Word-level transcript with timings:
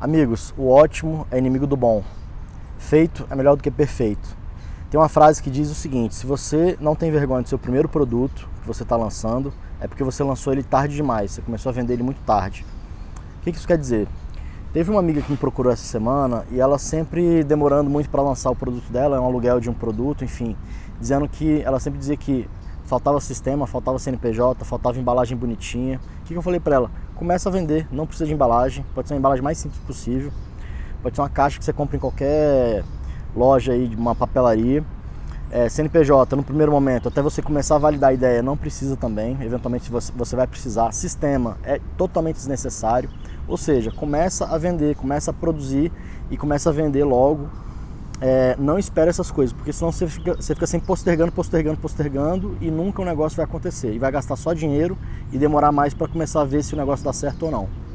Amigos, 0.00 0.54
o 0.56 0.68
ótimo 0.68 1.26
é 1.28 1.38
inimigo 1.38 1.66
do 1.66 1.76
bom. 1.76 2.04
Feito 2.78 3.26
é 3.28 3.34
melhor 3.34 3.56
do 3.56 3.64
que 3.64 3.68
perfeito. 3.68 4.28
Tem 4.88 5.00
uma 5.00 5.08
frase 5.08 5.42
que 5.42 5.50
diz 5.50 5.68
o 5.72 5.74
seguinte: 5.74 6.14
se 6.14 6.24
você 6.24 6.78
não 6.80 6.94
tem 6.94 7.10
vergonha 7.10 7.42
do 7.42 7.48
seu 7.48 7.58
primeiro 7.58 7.88
produto 7.88 8.48
que 8.60 8.66
você 8.68 8.84
está 8.84 8.96
lançando, 8.96 9.52
é 9.80 9.88
porque 9.88 10.04
você 10.04 10.22
lançou 10.22 10.52
ele 10.52 10.62
tarde 10.62 10.94
demais, 10.94 11.32
você 11.32 11.42
começou 11.42 11.70
a 11.70 11.72
vender 11.72 11.94
ele 11.94 12.04
muito 12.04 12.20
tarde. 12.20 12.64
O 13.40 13.42
que 13.42 13.50
isso 13.50 13.66
quer 13.66 13.76
dizer? 13.76 14.06
Teve 14.72 14.88
uma 14.88 15.00
amiga 15.00 15.20
que 15.20 15.32
me 15.32 15.36
procurou 15.36 15.72
essa 15.72 15.82
semana 15.82 16.44
e 16.52 16.60
ela 16.60 16.78
sempre 16.78 17.42
demorando 17.42 17.90
muito 17.90 18.08
para 18.08 18.22
lançar 18.22 18.50
o 18.50 18.54
produto 18.54 18.92
dela, 18.92 19.16
é 19.16 19.20
um 19.20 19.24
aluguel 19.24 19.58
de 19.58 19.68
um 19.68 19.74
produto, 19.74 20.24
enfim, 20.24 20.56
dizendo 21.00 21.28
que 21.28 21.60
ela 21.62 21.80
sempre 21.80 21.98
dizia 21.98 22.16
que 22.16 22.48
faltava 22.88 23.20
sistema, 23.20 23.66
faltava 23.66 23.98
CNPJ, 23.98 24.64
faltava 24.64 24.98
embalagem 24.98 25.36
bonitinha. 25.36 26.00
O 26.20 26.24
que 26.24 26.34
eu 26.34 26.42
falei 26.42 26.60
para 26.60 26.76
ela? 26.76 26.90
Começa 27.18 27.48
a 27.48 27.52
vender, 27.52 27.84
não 27.90 28.06
precisa 28.06 28.28
de 28.28 28.32
embalagem, 28.32 28.84
pode 28.94 29.08
ser 29.08 29.14
uma 29.14 29.18
embalagem 29.18 29.42
mais 29.42 29.58
simples 29.58 29.80
possível, 29.80 30.30
pode 31.02 31.16
ser 31.16 31.20
uma 31.20 31.28
caixa 31.28 31.58
que 31.58 31.64
você 31.64 31.72
compra 31.72 31.96
em 31.96 31.98
qualquer 31.98 32.84
loja 33.34 33.72
aí, 33.72 33.88
de 33.88 33.96
uma 33.96 34.14
papelaria. 34.14 34.84
É, 35.50 35.68
CNPJ, 35.68 36.36
no 36.36 36.44
primeiro 36.44 36.70
momento, 36.70 37.08
até 37.08 37.20
você 37.20 37.42
começar 37.42 37.74
a 37.74 37.78
validar 37.78 38.10
a 38.10 38.12
ideia, 38.12 38.40
não 38.40 38.56
precisa 38.56 38.96
também, 38.96 39.36
eventualmente 39.40 39.90
você, 39.90 40.12
você 40.14 40.36
vai 40.36 40.46
precisar. 40.46 40.92
Sistema 40.92 41.58
é 41.64 41.80
totalmente 41.96 42.36
desnecessário, 42.36 43.10
ou 43.48 43.56
seja, 43.56 43.90
começa 43.90 44.46
a 44.46 44.56
vender, 44.56 44.94
começa 44.94 45.32
a 45.32 45.34
produzir 45.34 45.90
e 46.30 46.36
começa 46.36 46.70
a 46.70 46.72
vender 46.72 47.02
logo 47.02 47.50
é, 48.20 48.56
não 48.58 48.78
espere 48.78 49.08
essas 49.10 49.30
coisas, 49.30 49.52
porque 49.52 49.72
senão 49.72 49.92
você 49.92 50.06
fica, 50.06 50.34
você 50.34 50.54
fica 50.54 50.66
sempre 50.66 50.86
postergando, 50.86 51.32
postergando, 51.32 51.78
postergando 51.78 52.56
e 52.60 52.70
nunca 52.70 53.02
o 53.02 53.04
negócio 53.04 53.36
vai 53.36 53.44
acontecer. 53.44 53.92
E 53.92 53.98
vai 53.98 54.10
gastar 54.10 54.36
só 54.36 54.52
dinheiro 54.52 54.98
e 55.32 55.38
demorar 55.38 55.72
mais 55.72 55.94
para 55.94 56.08
começar 56.08 56.40
a 56.40 56.44
ver 56.44 56.62
se 56.62 56.74
o 56.74 56.76
negócio 56.76 57.04
dá 57.04 57.12
certo 57.12 57.46
ou 57.46 57.52
não. 57.52 57.87